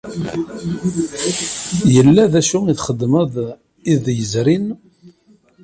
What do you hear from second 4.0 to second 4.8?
yezrin?